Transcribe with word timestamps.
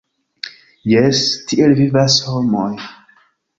Jes, 0.93 1.21
tiel 1.51 1.77
vivas 1.83 2.19
homoj. 2.33 2.69